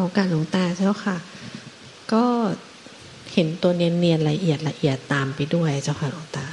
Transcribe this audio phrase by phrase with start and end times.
[0.00, 1.16] กับเขากับหลวงตาเจ้าค่ะ
[2.12, 2.24] ก็
[3.34, 6.46] เห็นตัวเนียนๆละเอียดละเอียดตามไปด้วยเจ้าค่ะหลวงตา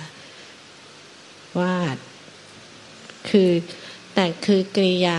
[1.60, 1.74] ว่า
[3.30, 3.50] คือ
[4.14, 5.18] แต่คือกริยา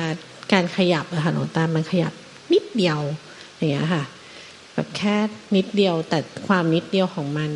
[0.53, 2.12] การขยับอะค่ะหลวงตามันขยับ
[2.52, 2.99] นิดเดียว
[3.57, 4.05] อย่างเงี้ยค่ะ
[4.74, 5.16] แบบแค่
[5.57, 7.51] นิดเดียวแต่ความนิดเดียวของมัน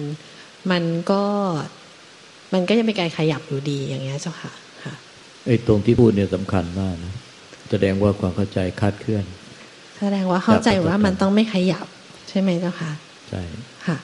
[0.71, 1.25] มันก็
[2.53, 4.53] มันก็จะเป็นการขยับอยู่ดีอย่างเงี้ยเจ้าค่ะ
[4.85, 4.95] ค่ะ
[5.47, 7.15] ไอ้ตรงที่พูดเนี่ยสำคัญมากนะ
[7.71, 9.25] แสดงว่าความเข้าใจคาดเคลื่อน
[10.03, 11.87] แสดงว่าเข้าใจว่ามันต้องไม่ขยับ
[12.29, 12.93] ใช่ไหมเจ้าค่ะ
[13.29, 13.43] ใช่
[13.87, 13.97] ค่ะ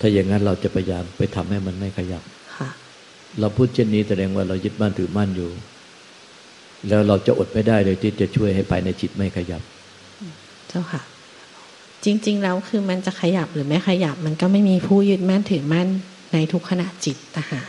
[0.00, 2.22] ถ้าอย่างนั้นเราจะพยายามไปทำให้มันไม่ขยับ
[2.56, 2.68] ค่ะ
[3.40, 5.50] เราพูดเช่นนี้แสดงว่าเรายึดมั่นถือมั่นอยู่
[6.88, 9.62] แล้วเราจะอดไม่ได้เลยที่จะช่วยให้ภายในจิตไม่ขยับ
[10.68, 11.02] เจ้าค่ะ
[12.04, 15.88] จริง ๆ แล้วคือมันจะขยับหรือไม่ขยับ มันก็ไม่มีผู้ยึดมั่นถือมั่น
[16.32, 17.60] ในทุกขณะจิตตหา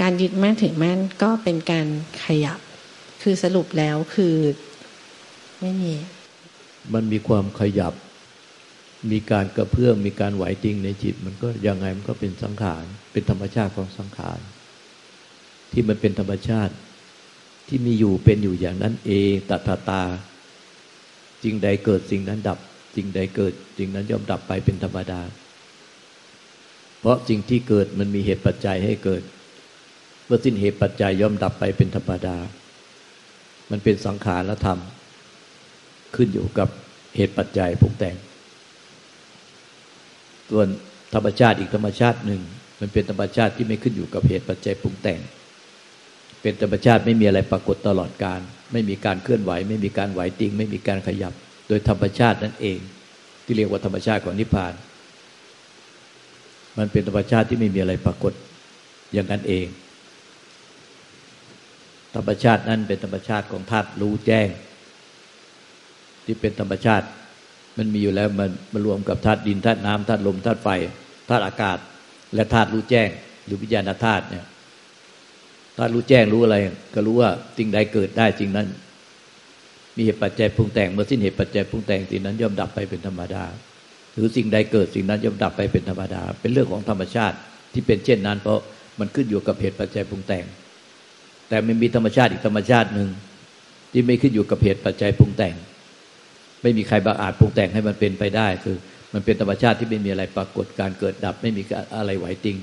[0.00, 1.86] การยึดมั่นถือมั่นก็เป็นการ
[2.24, 2.58] ขยับ
[3.22, 4.34] คือสรุปแล้วคือ
[5.60, 5.92] ไม่มี
[6.94, 7.94] มันมีความขยับ
[9.12, 14.38] มีการกระเพื่อมมีการไหวจริงในจิต มันก็ยังไงมันก็เป็นสังขาร เป็นธรรมชาติของสังขาร
[15.72, 16.74] ที่มันเป็นธรรมชาติ
[17.68, 20.02] ที่มีอยู่เป็นอยู่อย่างนั้นเองตถาตา
[21.42, 22.58] สิ่งใดเกิดสิ่งนั้นดับ
[22.96, 25.20] สิ่งใดเกิดสิ่งนั้นย่อมดับไปเป็นธรรมดา
[27.00, 29.22] เพราะสิ่งที่เกิดมันมีเหตุปัจจัยให้เกิด
[30.26, 32.36] เมื่อสิ้นเหตุปัจจัยย่อมดับไปเป็นธรรมดา
[33.70, 34.78] มันเป็นสังขารและธรรม
[36.16, 36.68] ขึ้นอยู่กับ
[37.16, 38.16] เหตุปัจจัยปรุงแต่ง
[40.50, 40.68] ส่วน
[41.14, 42.42] ธรรมชาติอีกธรรมชาติหนึ่ง
[42.80, 45.20] มันเป็นธรรมชาติที่ไม่ขึ้นอยู่กับเหตุปัจจัยปรุงแต่ง
[46.42, 48.40] เป็นธรรมชาติไม่มีอะไรปรากฏตลอดการ
[48.72, 51.32] ไม่มีการเคลื่อนไหว ไม่มีการไหวติง ไม่มีการขยับ
[51.68, 52.78] โดยธรรมชาตินั่นเอง
[53.44, 54.74] ที่เรียกว่าธรรมชาติของนิพพาน
[56.78, 58.32] มันเป็นธรรมชาติที่ไม่มีอะไรปรากฏ
[59.12, 59.66] อย่างนั้นเอง
[62.14, 64.48] ธรรมชาตินั้นเป็นธรรมชาติของธาตุรู้แจ้ง
[66.28, 67.06] ที่เป็นธรรมชาติ
[67.78, 70.68] มันมีอยู่แล้วมันมารวมกับธาตุดินธาตุน้ำธาตุลมธาตุไฟ
[71.28, 71.78] ธาตุอากาศ
[72.34, 73.08] และธาตุรู้แจ้ง
[73.44, 74.44] หรือวิญญาณธาตุเนี่ย
[75.78, 76.56] ธาตุรู้แจ้งรู้อะไร
[76.94, 78.66] ก็รู้ว่าสิ่งใดเกิดได้สิ่งนั้น
[79.96, 83.44] มีเหตุปัจจัยปรุงแต่งเมื่อสิ้นเหตุปัจจัยปรุงแต่งสิ่งนั้นย่อมดับไปเป็นธรรมดา
[84.14, 87.36] หรือสิ่งใดเกิดสิ่งนั้นย่อมดับไปเป็นธรรมดา เป็นเรื่องของธรรมชาติ
[87.72, 88.60] ที่เป็นเช่นนั้น เพราะ
[88.98, 90.44] มันขึ้นอยู่กับเหตุปัจจัยปรุงแต่ง
[91.48, 93.08] แต่มันมีธรรมชาติอีกธรรมชาติหนึ่ง
[93.92, 95.54] ที่ไม่ขึ้นอยู่กับเหตุปัจจัยปรุงแต่ง
[96.62, 98.76] ไม่มีใครบางอาจปรุงแต่งให้มันเป็นไปได้ คือ
[99.14, 101.62] มันเป็นธรรมชาติที่ไม่มีอะไรปรากฏการเกิดดับ ไม่มี
[101.96, 102.58] อะไรไหวติง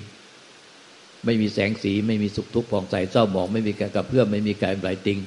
[1.26, 5.20] ไม่มีแสงสี ไม่มีสุขทุกข์ผ่องใสเศร้าหมองไม่มีการกระเพื่อมไม่มีการไหวติง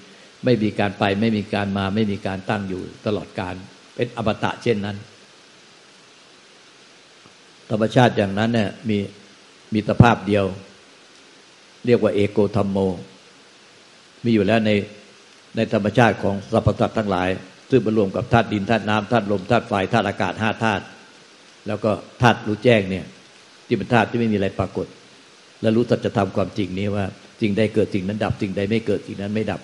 [0.44, 3.54] ไม่มีการไป ไม่มีการมา ไม่มีการตั้งอยู่ตลอดการ
[3.94, 4.96] เป็นอมตะเช่นนั้น
[7.70, 8.98] ธรรมชาติอย่างนั้นเนี่ยมี
[9.74, 10.44] มีสภาพเดียว
[11.86, 12.78] เรียกว่าเอโกธรรมโม
[14.24, 14.70] มีอยู่แล้วใน
[15.56, 17.28] ในธรรมชาติของสรรพสัตว์ทั้งหลาย
[17.70, 20.84] ซึ่งมารวมกับธาตุดินธาตุน้ำธาตุลมธาตุไฟธาตุอากาศห้าธาตุ
[21.66, 21.90] แล้วก็
[22.22, 23.04] ธาตุรู้แจ้งเนี่ย
[23.66, 24.86] ที่เป็นธาตุที่ไม่มีอะไรปรากฏ
[25.62, 27.04] และรู้สัจธรรมความจริงนี้ว่า
[27.40, 29.60] สิ่งใดเกิดสิ่งนั้นดับสิ่งใดไม่เกิดสิ่งนั้นไม่ดับ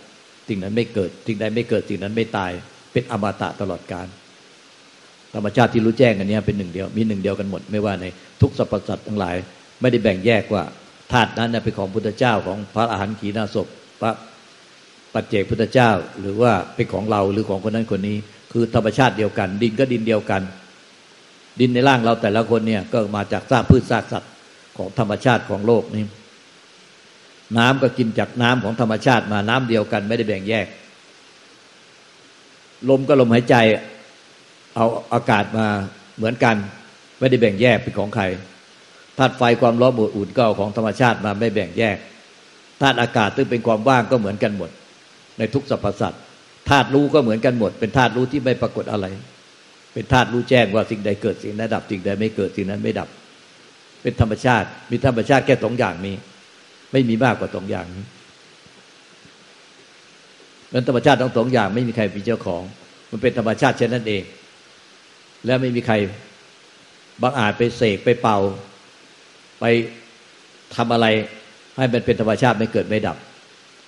[0.49, 2.53] สิ่งนั้นไม่เกิดสิ่งใดไม่เกิดสิ่งนั้นไม่ตาย
[2.93, 4.09] เป็นอมตะตลอดกาล
[5.35, 8.07] ธรรมชาติที่รู้แจ้งอันนี้เป็นหนึ่งเดียวมีหนึ่งเดียวกันหมด ไม่ว่าใน
[8.41, 9.37] ทุกสรรพสัตว์ทั้งหลาย
[9.81, 10.63] ไม่ได้แบ่งแยกว่า
[11.13, 13.67] ธาตุนั้นเป็นของพุทธเจ้าของพระอาหารขีณาสพ
[14.01, 14.13] พระ
[15.15, 18.17] ปัจเจกพุทธเจ้า หรือว่าเป็นของเราหรือของคนนั้นคนนี้
[18.53, 20.43] คือธรรมชาติเดียวกัน ดินก็ดินเดียวกัน
[21.61, 24.33] ดินในร่างเราแต่ละคนเนี่ยก็มาจากซากพืชซากสัตว์
[24.77, 26.05] ของธรรมชาติของโลกนี้
[27.59, 30.67] น้ำก็กินจากน้ำของธรรมชาติมาน้ำเดียวกัน ไม่ได้แบ่งแยก
[32.89, 33.55] ลมก็ลมหายใจ
[34.75, 35.67] เอาอากาศมา
[36.17, 36.57] เหมือนกัน
[37.19, 38.25] ไม่ได้แบ่งแยกเป็นของใคร
[39.19, 41.97] ธาตุไฟความร้อนอุ่นก็เอาของธรรมชาติมาไม่แบ่งแยก
[42.81, 44.71] ธาตุอากาศซึ่งเป็นความว่างก็เหมือนกันหมด
[45.39, 46.23] ในทุกสรรพสัตว์
[46.69, 49.07] ธาตุรู้ก็เหมือนกันหมด เป็นธาตุรู้ที่ไม่ปรากฏอะไร
[49.95, 53.09] เป็นธาตุรู้แจ้งว่าสิ่งใดเกิดสิ่งนั้นดับสิ่งใดไม่เกิดสิ่งนั้นไม่ดับ
[54.03, 56.17] เป็นธรรมชาติ มีธรรมชาติแค่สองอย่างนี้
[56.93, 58.05] ไม่มีมากกว่าสองอย่างนี้
[60.73, 62.63] นั้นธรรมชาติทั้งสองอย่างไม่มีใครเป็นเจ้าของ
[63.11, 64.23] มันเป็นธรรมชาติเช่นนั้นเอง
[65.45, 65.95] และไม่มีใคร
[67.23, 68.39] บางอาจไปเสกไปเป่า
[69.61, 69.65] ไป
[70.75, 71.07] ทำอะไร
[71.77, 73.17] ให้มันเป็นธรรมชาติไม่เกิดไม่ดับ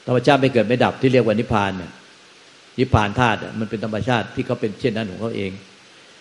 [0.07, 1.91] ธรรมชาติไม่เกิดไม่ดับที่เรียกว่านิพพานเนี่ย
[2.79, 5.51] นิพพานธาตุมันเป็นธรรมชาติที่เขาเป็นเช่นนั้นของเขาเอง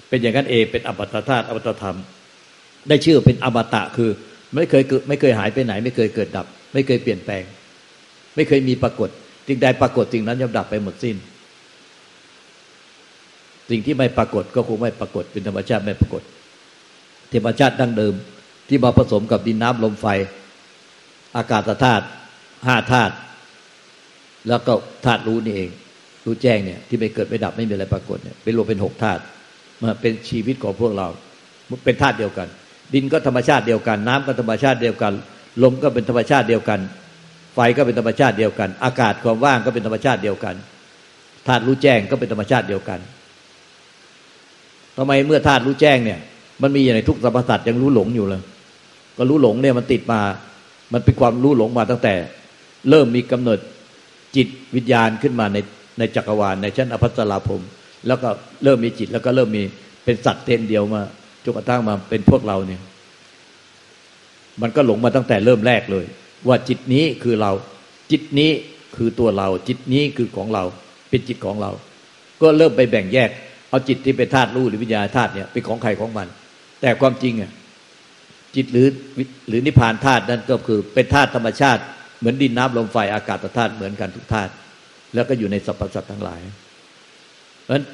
[0.10, 1.98] เป็นอย่างนั้นเองเป็นอมตะธาตุอมตะธรรม
[2.90, 4.10] ได้ชื่อเป็นอมตะคือ
[4.56, 7.44] ไม่เคยเกิดไม่เคยหายไปไหน ไม่เคยเกิดดับ ไม่เคยเปลี่ยนแปลง
[8.36, 9.10] ไม่เคยมีปรากฏ
[9.48, 11.16] สิ่งใดปรากฏสิ่งนั้นย่อมดับไปหมดสิ้น
[13.70, 16.24] สิ่งที่ไม่ปรากฏก็คงไม่ปรากฏเป็นธรรมชาติไม่ปรากฏ
[17.31, 18.14] ธรรมชาติดั้งเดิม
[18.68, 20.08] ที่มาผสมกับดินน้ำลมไฟ
[21.38, 22.06] อากาศธาตุ
[22.68, 23.14] ห้าธาตุ
[24.47, 24.74] แล้วก็
[25.06, 25.69] ธาตุรู้นี่เอง
[26.25, 29.21] รู้แจ้งเนี่ยที่ไม่เกิดไม่ดับไม่มีอะไรปรากฏเนี่ยเป็นรวมเป็นหกธาตุ
[29.81, 31.07] มาเป็นชีวิตของพวกเรา
[31.86, 32.47] เป็นธาตุเดียวกัน
[32.94, 35.13] ดินก็ธรรมชาติเดียวกัน น้ำก็ธรรมชาติเดียวกัน
[35.63, 36.80] ลมก็เป็นธรรมชาติเดียวกัน
[37.53, 40.56] ไฟก็เป็นธรรมชาติเดียวกัน อากาศความว่างก็เป็นธรรมชาติเดียวกัน
[41.47, 43.00] ธาตุรู้แจ้งก็เป็นธรรมชาติเดียวกัน
[44.97, 46.19] ทำไมเมื่อธาตุรู้แจ้งเนี่ย
[46.62, 48.42] มันมีอย่างในทุกสรรพสัตว์ยังรู้หลงอยู่เลย
[49.18, 50.21] ก็รู้หลงเนี่ยมันติดมา
[50.94, 52.13] มันเป็นความรู้หลงมาตั้งแต่
[52.89, 53.59] เริ่มมีกำเนิด
[54.36, 55.58] จิตวิญญาณขึ้นมาใน
[56.00, 57.62] ในจักรวาลในชั้นอภัสราภม
[58.08, 58.30] แล้วก็
[58.64, 59.64] เริ่มมีจิตแล้วก็เริ่มมี
[60.04, 61.02] เป็นสัตว์เต็นเดียวมา
[61.44, 62.82] จนกระทั่งมาเป็นพวกเราเนี่ย
[64.62, 66.06] มันก็หลงมาตั้งแต่เริ่มแรกเลย
[66.48, 67.52] ว่าจิตนี้คือเรา
[68.12, 68.52] จิตนี้
[68.98, 70.64] คือตัวเรา จิตนี้คือของเรา
[71.10, 71.72] เป็นจิตของเรา
[72.42, 73.30] ก็เริ่มไปแบ่งแยก
[73.70, 76.28] เอาจิตที่เป็นธาตุรู้หรือวิญญาณธาตุเนี่ยเป็นของใครของมัน
[76.81, 77.52] แต่ความจริงอะ
[78.56, 78.88] จิตหรือ
[79.48, 81.81] หรือนิพพานธาตุนั่นก็คือเป็นธาตุธรรมชาติ
[82.25, 84.51] มือนดินน้ำลมไฟอากาศธาตุเหมือนกันทุกธาตุ
[85.13, 86.42] แล้วก็อยู่ในสรรพสัตว์ทั้งหลาย
[87.63, 87.86] เพราะฉะนั้น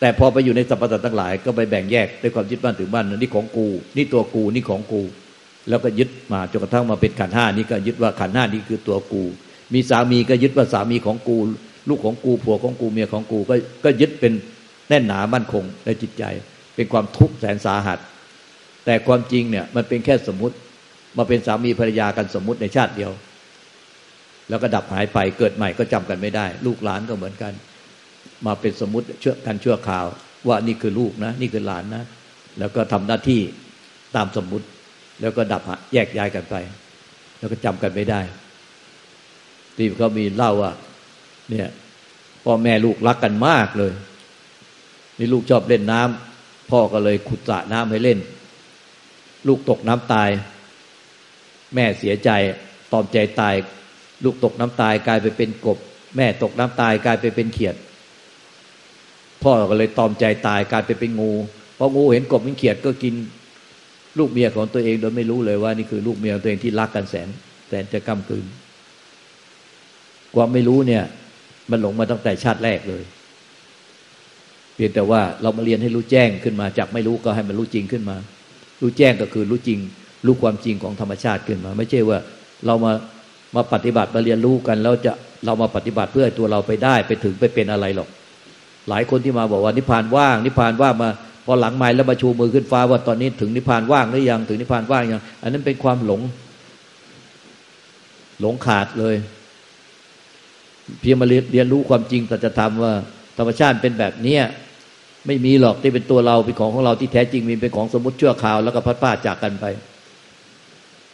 [0.00, 3.66] แต่พอไปอยู่ในสรรพสัตว์ทั้งหลาย ก็ไปแบ่งแยกด้วยความยึดบ้านถือบ้านนี่ของกู
[3.96, 5.02] นี่ตัวกูนี่ของกู
[5.68, 9.22] แล้วก็ยึดมาจนกระทั่งมาเป็นขันห้านี่ก็ยึดว่าขันห้านี่คือตัวกู
[9.74, 11.38] มีสามีก็ยึดว่าสามีของกู
[11.88, 13.54] ลูกของกูผัวของกูเมียของกูก็
[13.84, 14.32] ก็ยึดเป็น
[14.88, 16.24] แน่นหนามั่นคงในจิตใจ
[16.74, 17.98] เป็นความทุกข์แสนสาหัส
[18.84, 20.56] แต่ความจริงเนี่ยมันเป็นแค่สมมติ
[21.18, 23.10] มาเป็นสามีภรรยากันสมมติในชาติเดียว
[24.48, 27.52] แล้วก็ดับหายไปเกิดใหม่ก็จำกันไม่ได้ ลูกหลานก็เหมือนกัน
[28.46, 30.06] มาเป็นสมมติเชื่อกันชั่วข่าว
[30.48, 32.04] ว่านี่คือลูกนะ นี่คือหลานนะ
[32.58, 33.40] แล้วก็ทำหน้าที่
[34.16, 34.66] ตามสมมุติ
[35.20, 35.62] แล้วก็ดับ
[35.92, 36.54] แยกย้ายกันไป
[37.38, 38.20] แล้วก็จำกันไม่ได้
[39.76, 40.72] ที่เขามีเล่าว่า
[41.50, 41.68] เนี่ย
[42.44, 43.92] พ่อแม่ลูกรักกันมากเลย
[45.18, 48.18] นี่ลูกชอบเล่นน้ำพ่อก็เลยขุดสระน้ำให้เล่น
[49.48, 50.30] ลูกตกน้ำตาย
[51.74, 52.30] แม่เสียใจ
[52.92, 53.54] ตอมใจตาย
[54.24, 55.78] ลูกตกน้ำตายกลายไปเป็นกบ
[56.16, 57.76] แม่ตกน้ำตายกลายไปเป็นเขียด
[59.42, 61.32] พ่อก็เลยตอมใจตายกลายไปเป็นงู
[61.78, 63.14] พองูเห็นกบมันเขียดก็กิน
[64.18, 67.28] ลูกเมียของตัวเองโดยไม่รู้เลยว่านี่คือลูกเมียตัวเองที่รักกันแสน
[67.68, 68.44] แสนจะกำกืน
[70.34, 71.02] ความไม่รู้เนี่ย
[71.70, 73.04] มันหลงมาตั้งแต่ชาติแรกเลย
[74.74, 78.16] เพียงแต่ว่าเรามาเรียนให้รู้แจ้งขึ้นมา จากไม่รู้ก็ให้มันรู้จริงขึ้นมา
[78.82, 79.78] รู้แจ้งก็คือรู้จริง
[80.26, 82.18] รู้ความจริงของธรรมชาติขึ้นมา ไม่ใช่ว่า
[82.66, 82.92] เรามา
[83.54, 85.12] มาปฏิบัติมาเรียนรู้กันแล้วจะ
[85.44, 88.08] เรามาปฏิบัติเพื่อตัวเราไปได้ไปถึงไปเป็นอะไรหรอก
[88.88, 91.10] หลายคนที่มาบอกว่านิพพานว่าง นิพพานว่างมา
[91.46, 96.20] พอหลังไม้แล้วมาชูมือขึ้นฟ้าว่าตอนนี้ถึงนิพพานว่างหรือยังถึงนิพพานว่างยังอันนั้นเป็นความหลง
[98.40, 99.14] หลงขาดเลย
[101.00, 102.92] เพียงมาเรียนรู้ความจริงแต่จะทำว่า
[103.38, 104.42] ธรรมชาติเป็นแบบเนี้ย
[105.26, 109.64] ไม่มีหรอกที่เป็นตัวเราเป็นของของเราที่แท้จริงมีเป็นของสมมติชั่วคราวแล้วก็พัดพาจากกันไป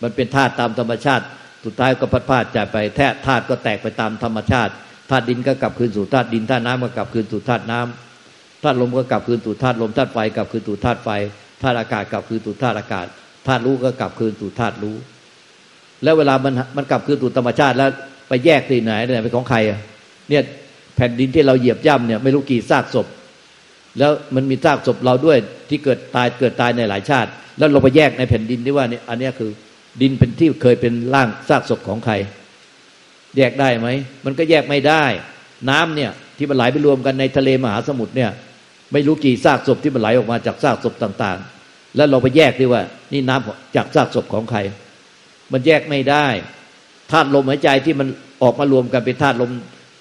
[0.03, 1.25] มันเป็นธาตุตามธรรมชาติ
[1.65, 4.73] สุดท้ายก็พัดพาดจากไปแท้ธาตุก็แตกไปตามธรรมชาติ
[5.11, 11.09] ธาตุดินก็กลับคืนสู่ธาตุดินธาตุน้ำก็กลับคืนสู่ธาตุน้ำธาตุลมก็กลับคืนสู่ธาตุลมธาตุไฟกลับคืนสู่ธาตุไฟ
[11.63, 13.07] ธาตุอากาศกลับคืนสู่ธาตุอากาศ
[13.47, 14.97] ธาตุรู้ก็กลับคืนสู่ธาตุรู้
[16.03, 17.91] แล้วเวลามันมันกลับคืนสู่ธรรมชาติแล้ว
[18.29, 19.81] ไปแยกที่ไหนเนี่ยเป็นของใครอะ
[20.29, 20.43] เนี่ย
[20.97, 23.07] แผ่นดินที่เราเหยียบย่ำเนี่ยไม่รู้กี่ซากศพ
[23.99, 29.51] แล้วมันมีซากศพเราด้วยที่เกิดตายเกิดตายในหลายชาติ แล้วเราไปแยกในแผ่นดินที่ว่านี่อันนี้คือ
[30.01, 32.15] ดินเป็นที่เคยเป็นร่างซากศพของใคร
[33.37, 33.89] แยกได้ไหม
[34.25, 35.05] มันก็แยกไม่ได้
[35.71, 38.31] น้ำเนี่ย ที่มันไหลไปรวมกันในทะเลมหาสมุทรเนี่ย
[38.93, 42.83] ไม่รู้กี่ซากศพที่มันไหลออกมาจากซากศพต่างๆ แล้วเราไปแยกดีว่า
[43.13, 44.59] นี่น้ำจากซากศพของใคร
[45.53, 46.27] มันแยกไม่ได้
[47.11, 48.09] ธาตุลมหายใจที่มัน
[48.43, 49.51] ออกมารวมกันเป็นธาตุลม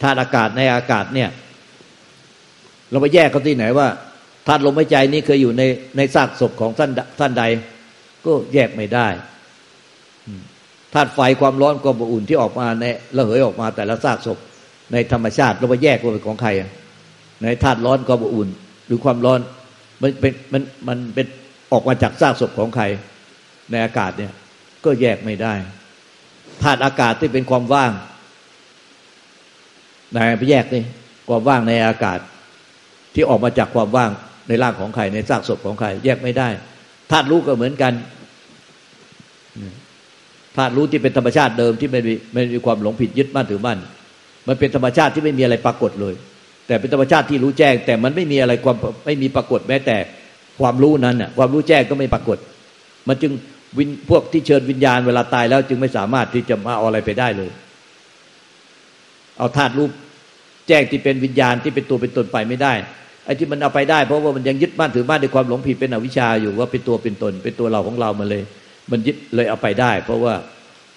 [0.04, 1.30] ธาตุอากาศในอากาศเนี่ย
[2.90, 3.88] เราไปแยกกันที่ไหนว่า
[4.48, 5.64] ธาตุลมหายใจนี้เคยอยู่ใน
[5.98, 7.44] ในซากศพของท่านท่านใด
[8.26, 9.08] ก็แยกไม่ได้
[10.94, 12.86] ธาตุไฟความร้อนความอุ่นที่ออกมาใน
[13.18, 14.38] ระเหยออกมาแต่ละซากศพ
[14.92, 16.50] ในธรรมชาติเราไปแยกว่าเป็นของใคร
[17.44, 18.50] ในธาตุร้อนความอุ่น
[18.86, 19.40] หรือความร้อน
[20.02, 21.28] มันเป็นมันมันเป็น
[21.72, 22.84] ออกมาจากซากศพของใคร
[23.72, 24.34] ในอากาศเนี่ย
[24.86, 25.54] ก็แยกไม่ได้
[26.62, 27.92] ธาตุอากาศที่เป็นความว่าง
[30.12, 30.84] ไหนไปแยกนี่
[31.30, 32.20] ความว่างในอากาศ
[33.14, 34.12] ที่ออกมาจากความว่าง
[34.48, 36.50] ในร่างของใครในซากศพของใคร แยกไม่ได้
[37.12, 37.94] ธาตุรู้ก็เหมือนกัน
[40.56, 43.80] ธาตุรู้ที่เป็นธรรมชาติเดิมที่ไม่มีไม่มีความหลงผิดยึดมั่นถือมั่น
[44.48, 46.14] มันเป็นธรรมชาติที่ไม่มีอะไรปรากฏเลย
[46.68, 49.98] แต่เป็นธรรมชาติที่รู้แจ้ง แต่มันไม่มีอะไรความไม่มีปรากฏแม้แต่
[50.62, 52.38] ความรู้นั้นน่ะความรู้แจ้งก็ไม่ปรากฏ
[53.08, 53.32] มันจึง
[53.78, 57.50] วินพวกที่เชิญวิญญาณเวลาตายแล้วจึงไม่สามารถที่จะมาเอาอะไรไปได้เลย
[59.38, 59.88] เอาธาตุรู้
[60.68, 62.74] แจ้งที่เป็นวิญญาณที่เป็นตัวเป็นตนไปไม่ได้
[63.26, 68.44] ไอ้ที่มันเอาไปได้เพราะว่ามันยังยึดมั่นถือมั่นในความหลงผิดเป็นอวิชชาอยู่ว่าเป็นตัวเป็นตน เป็นตัวเราของเรามาเลย
[68.92, 70.34] มันยึดเลยเอาไปได้ เพราะว่า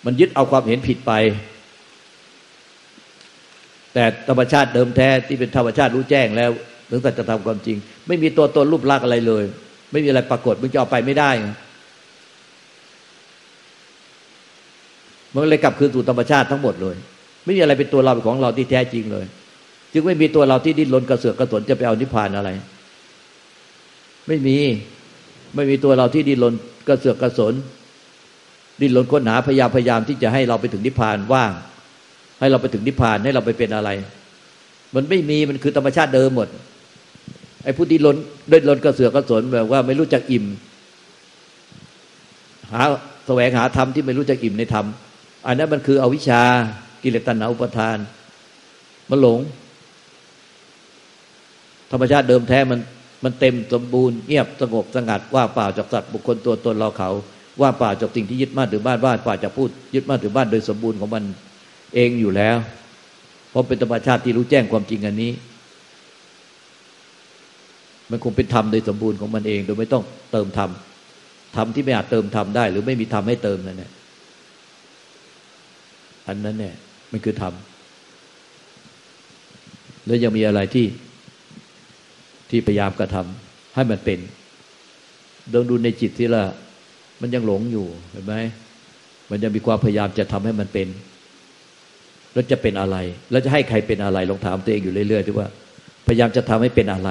[0.05, 1.13] มันยึดเอาความเห็นผิดไป
[3.95, 6.51] แต่ธรรมชาติเดิมแท้ที่เป็นธรรมชาติรู้แจ้งแล้ว
[6.91, 7.77] ถึงสัจธรรมความจริง
[8.07, 9.45] ไม่มีตัวตนรูปลักษณ์อะไรเลย
[9.93, 11.31] ไม่มีอะไรปรากฏมึงจะเอาไปไม่ได้
[15.33, 16.97] มันเลยกลับคืนสู่ธรรมชาติทั้งหมดเลย
[17.45, 19.27] ไม่มีอะไรเป็นตัวเราเป็นของเราที่แท้จริงเลย
[19.93, 22.51] จึงไม่มีตัวเราที่ดิ้นรนกระเสือกกระสนจะไปเอานิพพานอะไร
[24.29, 24.57] ไม่มี
[25.55, 26.55] ไม่มีตัวเราที่ดิ้นรน
[26.89, 27.55] กระเสือกกระสน
[28.81, 31.53] ดิ้นรนค้นหาพยายามพยายามที่จะให้เราไปถึงนิพพานว่าง
[32.41, 33.91] ให้เราไปถึงนิพพานให้เราไปเป็นอะไร
[34.95, 36.49] มันไม่มีมันคือธรรมชาติเดิมหมด
[37.65, 38.17] ไอ้ผู้ดิ้นรน
[38.53, 40.45] ดิ้นรนกระเสือกกระสนแบบว่าไม่รู้จักอิ่ม
[42.73, 42.83] หา
[43.27, 44.87] แสวงหาธรรมที่ไม่รู้จักอิ่มในธรรม
[45.47, 46.43] อันนั้นมันคืออวิชชา
[47.03, 47.97] กิเลสตัณหาอุปทาน
[49.11, 49.41] มันหลง
[51.93, 52.81] ธรรมชาติเดิมแท้มัน
[53.25, 57.11] มันเต็มสมบูรณ์เงียบสงบสงัดว่าเปล่าจากสัตว์บุคคลตัวตนเราเขา
[57.61, 61.25] ว่าป่าจากสิ่งที่ยึดมั่นถือบ้านว่าป่าจากพูดยึดมั่นถือบ้านโดยสมบูรณ์ของมัน
[61.95, 62.57] เองอยู่แล้ว
[63.51, 65.33] เพราะเป็นธรรมชาติที่รู้แจ้งความจริงอันนี้
[68.11, 70.71] มันคงเป็นธรรมโดยสมบูรณ์ของมันเอง โดยไม่ต้องเติมธรรม
[71.57, 73.91] ธรรมที่ไม่อาจเติมธรรมได้ หรือไม่มีธรรมให้เติมนั่นแหละ
[76.29, 76.75] อันนั้นเนี่ย
[77.13, 77.55] มันคือธรรม
[80.07, 80.87] แล้วยังมีอะไรที่
[82.51, 84.19] ที่พยายามกระทำให้มันเป็น
[85.53, 86.43] ดองดูในจิตที่ละ
[87.21, 88.35] มันยังหลงอยู่เห็นไหม
[89.31, 90.89] มันยังมีความพยายามจะทำให้มันเป็น
[92.33, 92.97] แล้วจะเป็นอะไร
[93.31, 95.49] แล้วจะให้ใครเป็นอะไรลองถามตัวเองอยู่เรื่อยๆที่ว่า
[96.07, 97.11] พยายามจะทำให้เป็นอะไร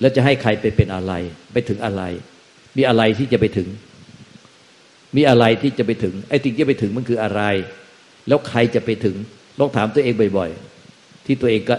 [0.00, 1.12] แล้วจะให้ใครไปเป็นอะไร
[1.52, 2.02] ไปถึงอะไร
[2.76, 3.68] มีอะไรที่จะไปถึง
[5.16, 7.42] มีอะไรที่จะไปถึงไอ้สิ่งที่ไปถึงมันคืออะไร
[8.28, 9.16] แล้วใครจะไปถึง
[9.58, 10.50] ลองถามตัวเองบ่อย
[10.88, 11.76] ๆ ที่ตัวเองก็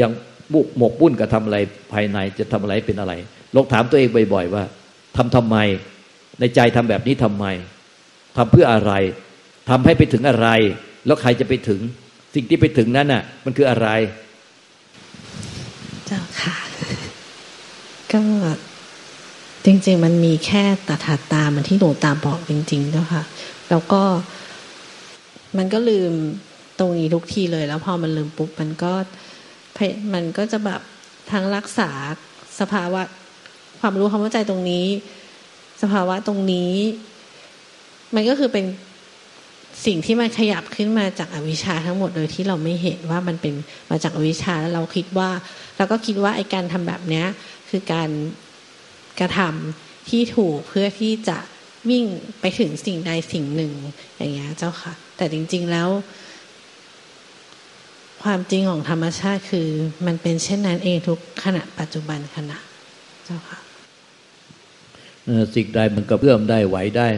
[0.00, 0.10] ยัง
[0.52, 1.58] บุกหมกบุ่นกับทำอะไร
[1.92, 3.12] ภายในจะทำอะไรเป็นอะไร
[3.54, 4.64] ลองถามตัวเองบ่อย ๆ ว่า
[5.16, 5.56] ทำทำไม
[6.40, 7.46] ในใจทำแบบนี้ทำไม
[8.36, 8.92] ทำเพื่ออะไร
[9.68, 10.48] ทำให้ไปถึงอะไร
[11.06, 11.80] แล้วใครจะไปถึง
[12.34, 13.88] สิ่งที่ไปถึงนั้นน่ะ มันคืออะไร
[16.06, 16.56] เจ้าค่ะ
[18.12, 18.20] ก็
[19.64, 23.22] จริง ๆ มันมีแค่ตาถาตามันที่หนูตาบอกจริงๆเจ้าค่ะ
[23.70, 24.02] แล้วก็
[25.58, 26.12] มันก็ลืม
[26.78, 28.92] ตรงนี้ทุกทีเลย แล้วพอมันลืมปุ๊บมันก็
[30.14, 30.80] มันก็จะแบบ
[31.32, 31.90] ทั้งรักษา
[32.60, 33.02] สภาวะ
[33.80, 34.84] ความรู้ความเข้าใจตรงนี้
[35.84, 36.72] สภาวะตรงนี้
[38.14, 38.64] มันก็คือเป็น
[39.86, 43.54] สิ่งที่มันขยับขึ้นมาจากอวิชชาทั้งหมดโดยที่เราไม่เห็นว่ามันเป็น
[43.90, 45.30] มาจากอวิชชาแล้วเราคิดว่า
[45.76, 47.26] เราก็คิดว่าไอ้การทำแบบเนี้ย
[47.70, 48.10] คือการ
[49.20, 51.38] กระทำที่ถูกเพื่อที่จะ
[51.90, 52.04] วิ่ง
[52.40, 53.72] ไปถึงสิ่งใดสิ่งหนึ่ง
[54.16, 55.88] อย่างเงี้ยเจ้าค่ะ แต่จริง ๆแล้ว
[58.22, 59.68] ความจริงของธรรมชาติคือ
[60.06, 62.58] มันเป็นเช่นนั้นเองทุกขณะปัจจุบันขณะ
[63.24, 63.73] เจ้าค่ะ
[65.56, 67.08] สิ่งใดมันก็เพื่อมได้ไหวได้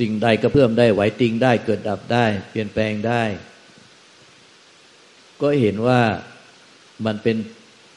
[0.00, 3.22] สิ่งใดก็เพื่อมได้ไหวติงได้ เกิดดับได้ เปลี่ยนแปลงได้
[5.40, 6.00] ก็เห็นว่า
[7.06, 7.36] มันเป็น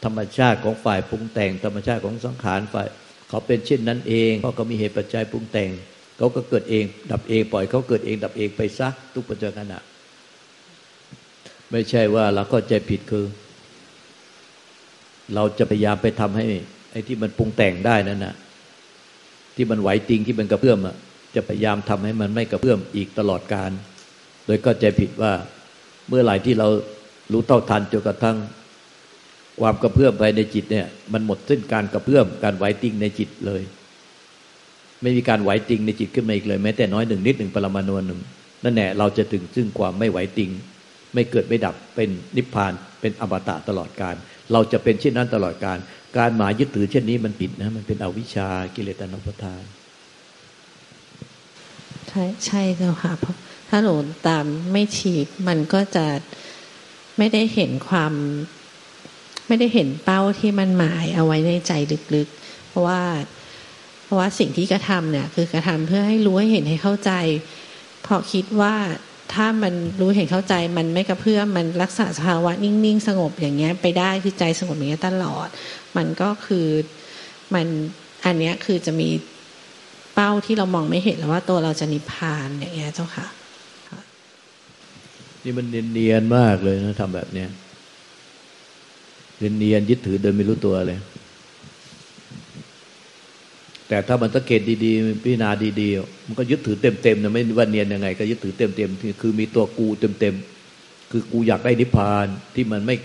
[0.06, 2.88] ธรรมชาติของฝ่ายปรุงแต่ง ธรรมชาติของสังขารฝ่าย
[3.30, 5.70] เขาเป็นเช่นนั้นเองเพราะเขามีเหตุปัจจัยปรุงแต่ง
[6.18, 9.76] เขาก็เกิดเอง ดับเองปล่อยเขาเกิดเอง ดับเองไปซะทุกปัจจุบัน
[11.72, 13.26] ไม่ใช่ว่าเราก็ใจผิดคือ
[15.36, 16.46] เราจะพยายามไปทำให้
[16.98, 18.36] อ้ที่มันปรุงแต่งได้นั่นนะ
[19.56, 20.96] ที่มันไหวติงที่มันกระเพื่อมอะ
[21.36, 23.72] จะพยายามทำให้มันไม่กระเพื่อมอีกตลอดการ
[24.46, 25.34] โดยก็ใจผิดว่า
[26.10, 26.68] เมื่อไหร่ที่เรา
[27.32, 28.38] รู้เท่าทันจนกระทั่ง
[29.62, 33.62] ความกระเพื่อมไปในจิตเนี่ย มันหมดสิ้นการกระเพื่อมการไหวติงในจิตเลย
[35.02, 38.20] ไม่มีการไหวติงในจิตขึ้นมาอีกเลย แม้แต่น้อยหนึ่งนิดหนึ่งปรมาณูหนึ่ง
[38.64, 40.52] นั่นแหละเราจะถึงซึ่งความไม่ไหวติง
[41.14, 44.16] ไม่เกิดไม่ดับเป็นนิพพานเป็นอมตะตลอดการ
[44.52, 45.78] เราจะเป็นเช่นนั้นตลอดการ
[46.20, 49.64] การหมายยึดถือเช่นนี้มันผิดนะ มันเป็นอวิชชากิเลสตัณหาทาน
[52.10, 53.36] ใช่ใช่เจ้าค่ะเพราะ
[53.70, 53.96] ถ้าหนู
[54.28, 56.06] ตามไม่ฉีดมันก็จะ
[57.18, 58.14] ไม่ได้เห็นความ
[59.48, 61.72] ไม่ได้เห็นเป้าที่มันหมายเอาไว้ในใจ
[62.16, 63.02] ลึกๆ เพราะว่า
[64.04, 67.12] เพราะว่าสิ่งที่กระทำเนี่ย คือกระทำเพื่อให้รู้ให้เห็นให้เข้าใจ
[68.04, 68.76] เพราะคิดว่า
[69.34, 75.48] ถ้ามันรู้เห็นเข้าใจมันไม่กระเพื่อมมันรักษาสภาวะนิ่งๆสงบอย่างเงี้ย ไปได้คือใจสงบอย่างเงี้ยตลอด
[75.98, 76.68] มันก็คือ
[77.54, 77.68] มัน
[78.26, 79.10] อันเนี้ยคือจะมี
[80.14, 83.28] เป้าที่เรามองไม่เห็นแล้วว่าตัวเราจะนิพพานอย่างเงี้ยเจ้าค่ะ
[85.44, 87.50] นี่มันเนียนๆมากเลยนะทำแบบเนี้ย
[89.38, 91.00] เนียนๆยึดถือโดยไม่รู้ตัวเลย
[93.88, 95.50] แต่ถ้ามันสังเกตดีๆพิจารณา
[95.82, 102.96] ดีๆ มันก็ยึดถือเต็มๆนะไม่ว่าเนียนยังไง ก็ยึดถือเต็มๆคือมีตัวกูเต็มๆคือกูอยากได้นิพพานที่มันไม่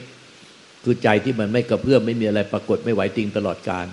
[0.85, 3.87] คือใจที่มันไม่กระเพื่อมไม่มีอะไรปรากฏไม่ไหวติงตลอดการ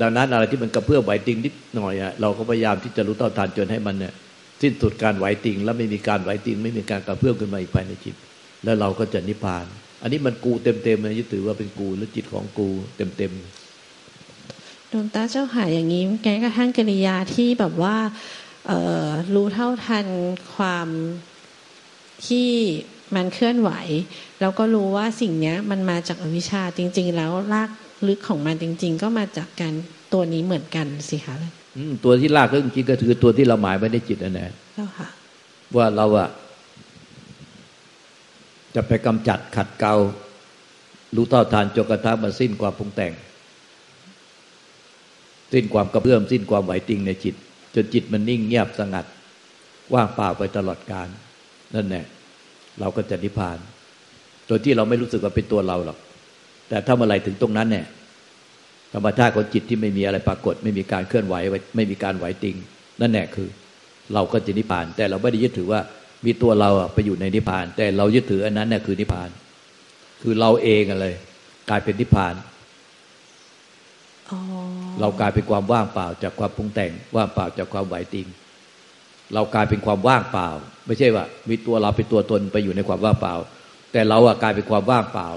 [0.00, 4.12] ดังนั้นอะไรที่มันกระเพื่อมไหวติงนิดหน่อยอะเราก็พยายามที่จะรู้เท่าทันจนให้มันเนี่ย
[4.62, 8.14] สิ้นสุดการไหวติง แล้วไม่มีการไหวติง ไม่มีการกระเพื่อมขึ้นมาอีกภายในจิต
[8.64, 9.66] แล้วเราก็จะนิพพาน
[10.02, 13.65] อันนี้มันกูเต็มๆเลยยึดถือว่าเป็นกูหรือจิตของกูเต็มๆ
[14.92, 17.96] ดวงตาเจ้าค่ะอย่างนี้แม้กระทั่งกิริยาที่แบบว่า
[18.66, 20.06] เอ่อรู้เท่าทัน
[20.54, 20.88] ความ
[22.26, 22.50] ที่
[23.14, 23.70] มันเคลื่อนไหว
[24.40, 27.70] แล้วก็รู้ว่าสิ่งเนี้ยมันมาจากอวิชชาจริง ๆ แล้วราก
[28.08, 29.74] ลึกของมันจริง ๆ ก็มาจากการ
[30.12, 35.08] ตัวนี้เหมือนกันสิคะๆอืมตัวที่ลากเรื่องจริงก็คือตัวที่เราหมายไว้ในจิตนั่นแหละเจ้าค่ะ
[35.76, 36.28] ว่าเราอะ
[38.74, 39.94] จะไปกำจัดขัดเกลา
[41.16, 43.12] รู้เท่าทานจนกระทั่งมันสิ้นความปรุงแต่ง
[45.52, 47.34] สิ้นความกระเพื่อมสิ้นความไหวติงในจิต
[47.74, 49.04] จนจิตมันนิ่งเงียบสงัด
[49.94, 51.08] ว่างเปล่าไปตลอดกาล
[51.74, 52.04] นั่นแหละ
[52.80, 53.58] เราก็จะนิพพาน
[54.46, 55.98] โดยที่เราไม่รู้สึกว่าเป็นตัวเราหรอก
[56.68, 57.86] แต่ถ้าเมื่อไหร่ถึงตรงนั้นเนี่ย
[58.92, 61.34] ธรรมชาติของจิตที่ไม่มีอะไรปรากฏ ไม่มีการเคลื่อนไหว
[61.76, 62.56] ไม่มีการไหวติง
[63.00, 63.48] นั่นแหละคือ
[64.14, 65.80] เราก็จะนิพพาน แต่เราไม่ได้ยึดถือว่า
[66.26, 69.30] มีตัวเราไปอยู่ในนิพพาน แต่เรายึดถืออันนั้นเนี่ยคือนิพพาน
[70.22, 71.14] คือเราเองอะเลย
[71.68, 72.34] กลายเป็นนิพพาน
[74.30, 74.40] อ๋อ
[75.00, 78.26] เรากลายเป็นความว่างเปล่าจากความปรุงแต่ง ว่างเปล่าจากความไหวติง
[79.34, 80.48] เรากลายเป็นความว่างเปล่า
[80.86, 83.34] ไม่ใช่ว่า มีตัวเราเป็นตัวตนไปอยู่ในความว่างเปล่า
[83.92, 85.28] แต่เราอะกลายเป็นความว่างเปล่า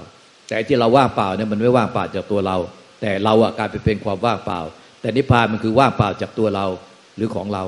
[0.48, 2.56] แต่ที่เราว่างเปล่าเนี่ยมันไม่ว่างเปล่าจากตัวเรา
[3.00, 4.60] แต่เราอะกลายไปเป็นความว่างเปล่า
[5.00, 6.66] แต่นิพพานมันคือว่างเปล่าจากตัวเรา
[7.16, 7.64] หรือของเรา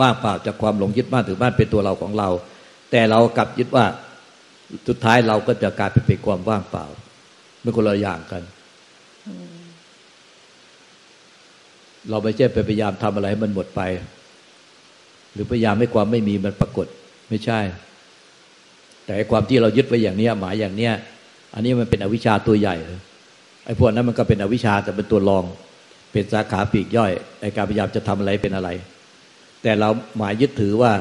[0.00, 2.28] ว่างเปล่าจากความหลงยึดบ้านถือบ้านเป็นตัวเราของเรา
[2.90, 3.84] แต่เรากลับยึดว่า
[4.88, 6.86] สุดท้ายเราก็จะกลายไปเป็นความว่างเปล่า
[7.62, 8.42] เป็นคนละอย่างกัน
[12.10, 13.80] เราไม่ใช่ไปพยายามทำอะไรให้มันหมดไป
[15.32, 16.86] หรือพยายามให้ความไม่มีมันปรากฏ
[17.28, 17.60] ไม่ใช่
[19.04, 20.92] แต่ความที่เรายึดไว้อย่างเนี้ยหมายอย่างเนี้ย
[21.54, 22.76] อันนี้มันเป็นอวิชชาตัวใหญ่
[23.64, 25.44] ไอ้พวกนั้นมันก็เป็นอวิชชาแต่เป็นตัวรอง
[26.12, 28.70] เป็นสาขาปีกย่อยไอ้การพยายามจะทำอะไรเป็นอะไร
[29.62, 30.92] แต่เราหมายยึดถือว่า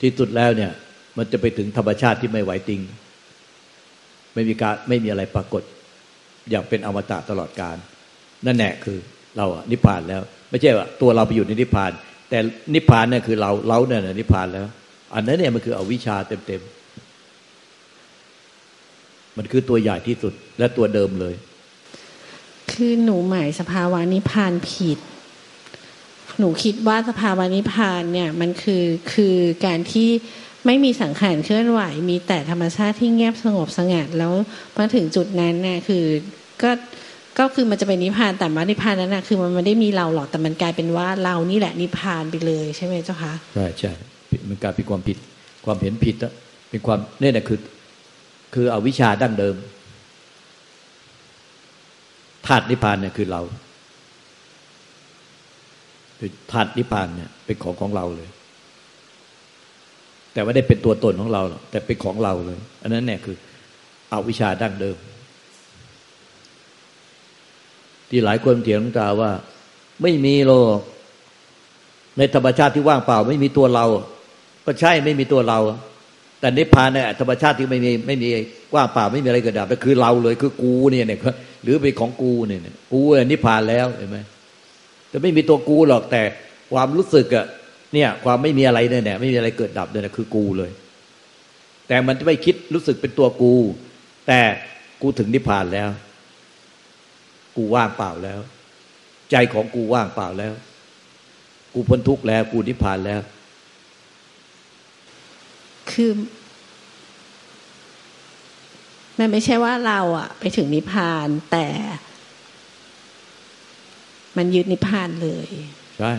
[0.00, 0.72] ที่สุดแล้วเนี่ย
[1.16, 2.80] มันจะไปถึงธรรมชาติที่ไม่ไหวติง
[4.34, 5.62] ไม่มีการไม่มีอะไรปรากฏ
[6.50, 7.76] อย่างเป็นอมตะตลอดกาล
[8.46, 8.98] นั่นแหละคือ
[9.36, 11.92] เราอะนิพพานแล้ว ไม่ใช่ว่าตัวเราไปอยู่ในนิพพาน
[12.30, 12.38] แต่
[12.74, 14.66] นิพพานเนี่ยคือเราเราเนี่ยนิพพานแล้ว
[15.14, 21.34] อันนั้นเนี่ยมันคืออวิชชาเต็มๆมันคือตัวใหญ่ที่สุดและตัวเดิมเลย
[22.72, 24.98] คือหนูหมายสภาวะนิพพานผิด
[26.38, 30.08] หนูคิดว่าสภาวะนิพพานเนี่ยมันคือคือการที่
[30.66, 34.32] ไม่มีสังขารเคลื่อนไหว มีแต่ธรรมชาติที่เงียบสงบสงัดแล้ว
[34.76, 36.04] มาถึงจุดนั้นเนี่ยคือ
[36.62, 36.70] ก็
[37.38, 43.92] ก็คือมันจะเป็นนิพพานแต่ว่านิพพานนั้นนะคือมันไม่ได้มีเราหรอกแต่มันกลายเป็นว่าเรานี่แหละนิพพานไปเลยใช่ไหมเจ้าคะใช่ใช่
[44.48, 45.16] มันกลายเป็นความผิด
[45.64, 46.32] ความเห็นผิดอะ
[46.70, 47.58] เป็นความเนี่ยนะคือ
[48.54, 49.56] คืออวิชชาดั้งเดิม
[52.46, 53.42] ธาตุนิพพานเนี่ยคือเรา
[56.18, 58.28] คือธาตุนิพพานเนี่ยเป็นของของเราเลย
[60.32, 63.36] แต่ไม่ได้เป็นตัวตนของเราหรอกแต่เป็นของเราเลย อันนั้นเนี่ยคือ
[64.12, 64.96] อวิชชาดั้งเดิม
[68.10, 69.30] ที่หลายคนเถียงตาว่า
[70.02, 70.78] ไม่มีโลก
[72.18, 73.86] ในธรรมชาติที่ว่างเปล่า ไม่มีตัวเรา
[74.66, 75.58] ก็ใช่ไม่มีตัวเรา
[76.40, 78.28] แต่นิพพานเนี่ยธรรมชาติที่ไม่มีไม่มี
[78.74, 81.20] ว่างเปล่าไม่มีอะไรเกิดดับแต่คือเราเลยคือกูเนี่ยเนี่ย
[81.62, 82.60] หรือเป็นของกูเนี่ย
[82.92, 84.18] กูเนี่ยนิพพานแล้วเห็นไหม
[85.08, 86.22] แต่ไม่มีตัวกูหรอกแต่
[86.72, 87.46] ความรู้สึกอะ
[87.94, 90.70] เนี่ยความไม่มีอะไรเนี่ยเนี่ยไม่มีอะไรเกิดดับเนี่ยคือกูเลย
[91.88, 93.54] แต่มันไม่คิดรู้สึกเป็นตัวกู
[94.28, 94.40] แต่
[95.02, 95.88] กูถึงนิพพานแล้ว
[97.56, 98.40] กูว่างเปล่าแล้ว
[99.30, 100.52] ใจของกูว่างเปล่าแล้ว
[101.74, 103.20] กูพ้นทุกข์แล้ว กูนิพพานแล้ว
[105.90, 106.10] คือ
[109.18, 111.66] มันไม่ใช่ว่าเราอะไปถึงนิพพานแต่
[114.36, 115.48] มันยึดนิพพานเลย
[115.98, 116.12] ใช่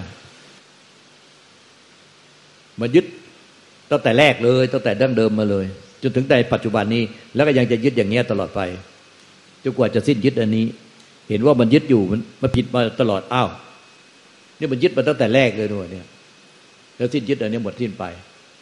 [2.80, 3.06] มันยึด
[3.92, 5.66] ตั้งแต่แรกเลยตั้งแต่ดั้งเดิมมาเลย
[6.02, 7.04] จนถึงในปัจจุบันนี้
[7.36, 8.62] แล้วก็ยังจะยึดอย่างเงี้ยตลอดไป
[9.64, 10.66] จนกว่าจะสิ้นยึดอันนี้
[11.30, 13.50] เห็นว่ามันยึดอยู่มันมันผิดมาตลอดอ้าว
[14.60, 16.08] นี่มันยึดมาตั้งแต่แรกเลยด้วยเนี่ย
[16.98, 18.04] แล้วสิ้นยึดอันนี้หมดสิ้นไป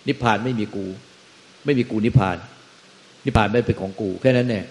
[0.08, 0.86] นิพพานไม่มีกู
[1.66, 2.38] ไม่มีกูนิพพาน
[3.26, 4.66] นิพพานไม่เป็นของกู แค่นั้นเนี่ย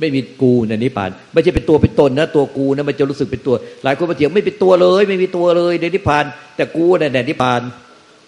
[0.00, 6.24] ไม่มีกูในนิพพาน ไม่ใช่เป็นตัวเป็นตนนะตัวกูนะมันจะรู้สึกเป็นตัว หลายคนมาเถียงไม่เป็นตัวเลย ไม่มีตัวเลยในนิพพาน
[6.56, 7.60] แต่กูเนี่ยนิพพาน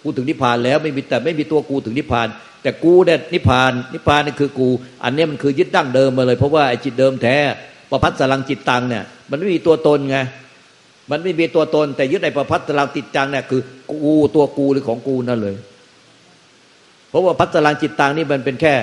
[0.03, 2.27] กูถึงนิพพานแล้วไม่มีแต่ไม่มีตัวกูถึงนิพพาน
[2.63, 4.69] แต่กูเนี่ยนิพพาน นิพพานนี่คือกู
[5.03, 7.37] อันนี้มันคือยึดดั้งเดิมมาเลย เพราะว่าไอ้จิตเดิมแท้
[7.95, 10.17] ประพัดสลังจิตตังเนี่ย มันไม่มีตัวตนไง
[11.11, 15.55] มันไม่มีตัวตน แต่ยึดไอ้ประพัดสลังจิตตังเนี่ยคือกูตัวกูหรือของกูนั่นเลย
[17.09, 18.73] เพราะว่าพัสลังจิตตังนี่มันเป็นแค่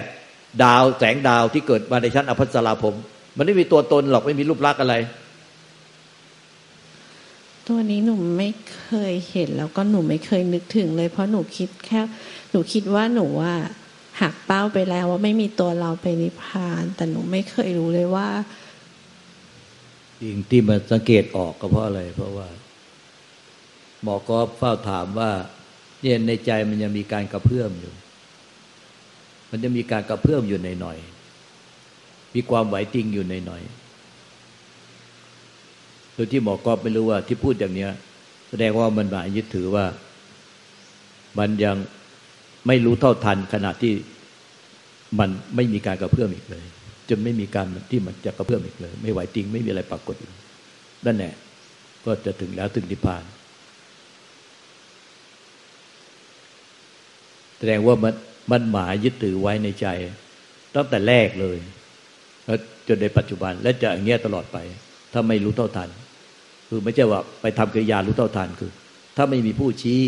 [0.64, 2.94] ดาวแสงดาวที่เกิดมาในชั้นอภัสราผม
[3.36, 4.94] มันไม่มีตัวตนหรอกไม่มีรูปลักษณ์อะไร
[7.68, 12.00] ตัวนี้หนูไม่เคยเห็นแล้วก็หนูไม่เคยนึกถึงเลย เพราะหนูคิดแค่
[12.50, 13.54] หนูคิดว่าหนูว่า
[14.20, 18.28] หักเป้าไปแล้วว่าไม่มีตัวเราไปนิพพาน แต่หนูไม่เคยรู้เลยว่า
[20.20, 22.48] สิ่งที่มันสังเกตออกก็เพราะอะไร เพราะว่า
[24.02, 25.30] หมอก็เฝ้าถามว่า
[26.02, 27.92] เนี่ยในใจมันยังมีการกระเพื่อมอยู่
[29.50, 30.98] มันจะมีการกระเพื่อมอยู่ในหน่อย
[32.34, 33.62] มีความไหวติงอยู่ในหน่อย
[36.14, 37.90] โดยที่หมอก็ไม่รู้ว่าที่พูดอย่างเนี้ย
[38.48, 39.84] แสดงว่ามันหมายยึดถือว่า
[41.38, 41.76] มันยัง
[42.66, 43.92] ไม่รู้เท่าทันขณะที่
[45.18, 46.64] มันไม่มีการกระเพื่อมอีกเลย
[47.10, 50.32] จนไม่มีการที่มันจะกระเพื่อมอีกเลย ไม่ไหวติงไม่มีอะไรปรากฏอีก
[51.06, 51.34] นั่นแหละ
[52.04, 53.24] ก็จะถึงแล้วถึงนิพพาน
[57.58, 58.14] แสดงว่ามัน
[58.52, 59.86] มันหมายยึดถือไว้ในใจ
[60.74, 61.58] ตั้งแต่แรกเลย
[62.46, 64.58] แล้วจนในปัจจุบันและจะอย่างเงี้ยตลอดไป
[65.12, 65.88] ถ้าไม่รู้เท่าทัน
[66.68, 68.70] คือไม่ใช่ว่าไปทำกิริยารู้เท่าทันคือ
[69.16, 70.00] ถ้าไม่มีผู้ชี้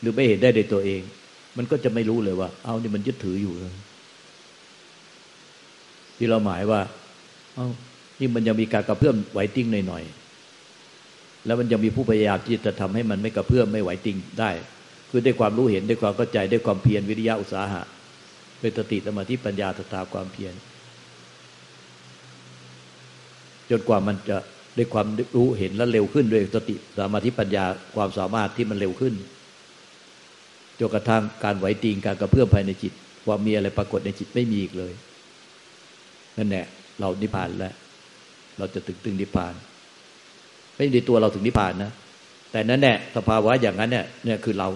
[0.00, 1.00] หรือไม่เห็นได้ในตัวเอง
[1.56, 3.74] มันก็จะไม่รู้เลยว่า เอานี่มันยึดถืออยู่เลย
[6.18, 6.80] ที่เราหมายว่า
[7.54, 7.68] เอา้า
[8.20, 14.50] นี่มันยังมีการกระเพื่อมไหวติ้งหน่อยๆแล้วมันยังมีผู้พยายามที่จะทำให้มันไม่กระเพื่อมไม่ไหวติ้งได้
[15.10, 17.82] คือด้วยความรู้เห็นด้วยความเข้าใจด้วยความเพียรวิริยะอุตสาหะ
[18.60, 20.54] เป็นสติสมาธิปัญญาตถาความเพียร
[23.70, 24.36] จนกว่ามันจะ
[24.76, 27.64] ด้วยความรู้เห็นและเร็วขึ้นด้วยสติสมาธิปัญญา
[27.96, 29.14] ความสามารถที่มันเร็วขึ้น
[30.78, 32.92] จนกระทั่งการไหวติงการกระเพื่อมภายในจิต
[33.26, 34.92] ความมีอะไรปรากฏในจิตไม่มีอีกเลย
[36.38, 36.66] นั่นแหละ
[37.00, 37.74] เรานิพพานแล้ว
[38.58, 39.54] เราจะถึงถึงนิพพาน
[40.74, 41.92] ไม่ใช่ตัวเราถึงนิพพานนะ
[42.52, 44.68] แต่นั่นแหละสภาวะอย่างนั้นเนี่ยเนี่ยคือเรา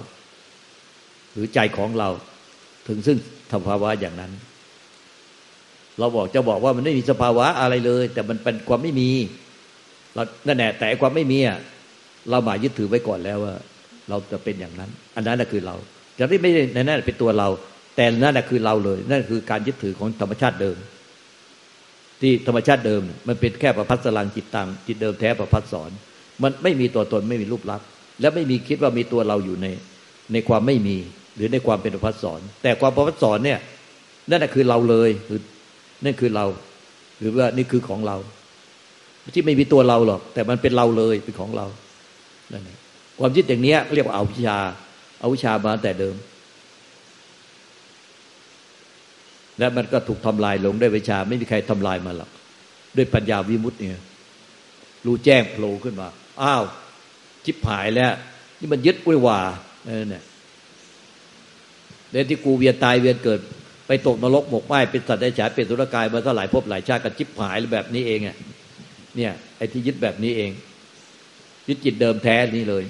[1.32, 2.08] หรือใจของเรา
[2.88, 3.18] ถึงซึ่ง
[3.52, 4.32] สภาวะอย่างนั้น
[5.98, 9.10] เราบอกจะบอกว่ามันไม่มีสภาวะอะไรเลย แต่มันเป็นความไม่มี
[10.14, 11.58] เรานั่นแหละแต่ความไม่มีอะ
[12.30, 13.54] เราหมายยึดถือไว้ก่อนแล้วว่า
[14.08, 15.76] เราจะเป็นอย่างนั้น อันนั้นแหละคือเรา
[16.18, 17.48] จะไม่ได้นั่นเป็นตัวเรา
[17.96, 20.76] แต่นั่นแหละคือเราเลย นั่นคือการยึดถือของธรรมชาติเดิม
[22.22, 25.90] ที่ธรรมชาติเดิม มันเป็นแค่ประพัสลังจิตตังจิตเดิมแท้ประพัสสอน
[26.42, 27.86] มันไม่มีตัวตนไม่มีรูปลักษณ์
[28.20, 29.66] และไม่มีคิดว่ามีตัวเราอยู่ใน
[30.32, 30.96] ในความไม่มี
[31.36, 33.58] หรือในความเป็นประพัสสอน แต่ความประพัสสอนเนี่ย
[34.30, 35.40] นั่นคือเราเลยคือ
[36.04, 36.46] นั่นคือเรา
[37.18, 38.16] หรือว่านี่คือของเรา
[39.34, 41.66] ที่ไม่มีตัวเราหรอก แต่มันเป็นเราเลยเป็นของเรา
[42.52, 42.62] นั่น
[43.18, 44.58] ความยึดอย่างนี้เรียกว่าอาวิชา
[45.22, 46.14] อาวิชามาแต่เดิม
[49.62, 52.30] และมันก็ถูกทำลายลงด้วยวิชา ไม่มีใครทำลายมาหรอก
[52.96, 54.00] ด้วยปัญญาวิมุตต์เนี่ย
[55.06, 56.08] รู้แจ้งโผล่ขึ้นมา
[56.42, 56.62] อ้าว
[57.46, 58.12] จิบหายแล้ว
[58.58, 59.38] นี่มันยึดอุ้ยว่า
[59.84, 60.24] เนั่นแหละ
[62.10, 63.40] เรื่องที่กูเวียนตายเวียนเกิด
[63.86, 68.36] ไปตกนรกหมกไหมเป็นสัตว์ได้ฉายเป็นสุรกายมาเท่าหลายภพหลายชาติกันจิบหายแบบนี้เองอะ
[69.16, 70.50] เนี่ยไอ้ที่ยึดแบบนี้เอง
[71.68, 72.84] ยึดจิตเดิมแท้นี่เลย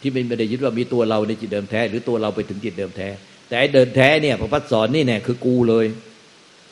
[0.00, 3.08] ที่ไม่ได้ยึดว่ามีตัวเราในจิตเดิมแท้ หรือตัวเราไปถึงจิตเดิมแท้
[3.48, 5.86] แต่เดินแท้เนี่ยพระพัฒสอนนี่เนี่ยคือกูเลย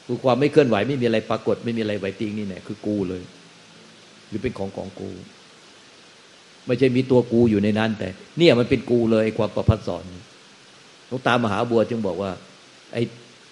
[0.06, 3.22] คือความไม่เคลื่อนไหวไม่มีอะไรปรากฏ ไม่มีอะไรไหวติงนี่เนี่ยคือกูเลย
[4.28, 5.10] หรือเป็นของของกู
[6.66, 8.08] ไม่ใช่มีตัวกูอยู่ในนั้น แต่
[8.38, 10.04] เนี่ยมันเป็นกูเลยความประพัฒสอน
[11.08, 12.30] หลวงตามหาบัวจึงบอกว่า
[12.92, 13.02] ไอ้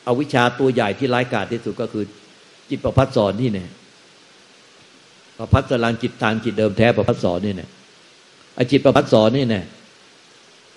[0.07, 2.05] อวิชาตัวใหญ่ที่ร้ายกาจที่สุดก็คือ
[2.71, 3.69] จิตประพัฒสอนนี่เนี่ย
[5.39, 7.71] ประพัฒสลังจิตทางจิตเดิมแท้ประพัฒสอนนี่เนี่ย
[8.57, 9.65] ไอ้จิตประพัฒสอนนี่เนี่ย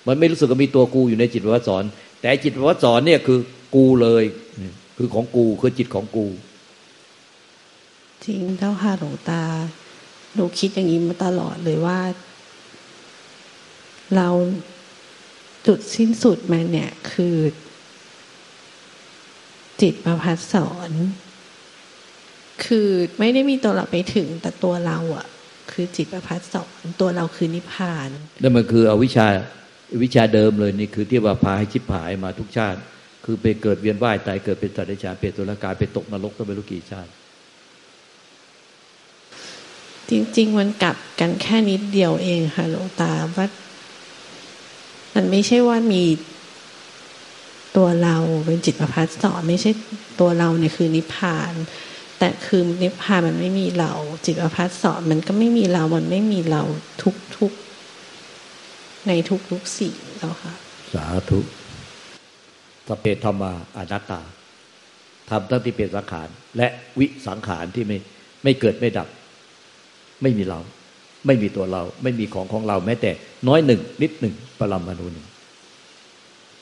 [0.08, 1.84] มันไม่รู้สึกว่ามีตัวกูอยู่ในจิตประพัฒสอน
[2.22, 3.40] แต่จิตวัฏสอนเนี่ยคือ
[3.76, 4.24] กูเลย
[4.98, 6.28] คือของกูคือจิตของกู
[8.26, 9.44] จริงเจ้าค่ะหลวงตา
[10.36, 12.00] หนูคิดอย่างนี้มาตลอดเลยว่า
[14.16, 14.30] เรา
[15.68, 17.38] จุดสิ้นสุดมาเนี่ยคือ
[19.82, 20.92] จิตประพัดสอน
[22.66, 25.28] คือไม่ได้มีตัวเราไปถึงแต่ตัวเราอะ
[25.72, 28.10] คือจิตประพัดสอนตัวเราคือนิพพาน
[28.42, 29.28] นั่นมันคืออวิชชา
[30.04, 32.80] วิชาเดิมเลยนี่คือที่ว่าพาให้ชิบหายมาทุกชาติ
[33.26, 37.12] คือไปเกิดเวียนว่ายตายเกิดเป็นสัตว์เดรัจฉานเป็นตุลกายไปตกนรกก็ไม่รู้กี่ชาติ
[40.10, 43.48] จริง ๆ มันกลับกันแค่นิดเดียวเองค่ะหลวงตาว่า
[45.16, 46.04] มันไม่ใช่ว่ามี
[47.78, 49.72] ตัวเราเป็นจิตประพัฒสอนไม่ใช่
[50.20, 51.54] ตัวเราเนี่ยคือนิพพาน
[52.20, 53.92] แต่คือนิพพานมันไม่มีเรา
[54.26, 56.62] จิตประพัฒสอนมันก็ไม่มีเรา มันไม่มีเรา
[57.02, 57.52] ทุกทุก
[59.08, 59.12] ใน
[59.50, 60.54] ทุกๆสิ่งแล้วค่ะ
[60.94, 61.40] สาธุ
[62.88, 64.22] สเปธรรมาอนัตตา
[65.30, 66.68] ทำตั้งที่เป็นสังขาร และ
[67.00, 67.98] วิสังขารที่ไม่
[68.44, 69.08] ไม่เกิดไม่ดับ
[70.22, 70.60] ไม่มีเรา
[71.26, 73.12] ไม่มีตัวเรา ไม่มีของของเรา แม้แต่
[73.48, 75.28] น้อยหนึ่ง นิดหนึ่งปรมาณูหนึ่ง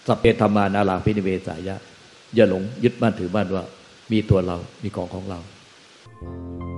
[0.08, 1.76] สเปธรรมานาลาพินิเวสายะ
[2.36, 3.64] อย่าหลงยึดมั่นถือมั่นว่า
[4.12, 5.40] มีตัวเรา มีของของเรา
[6.18, 6.75] Thank you.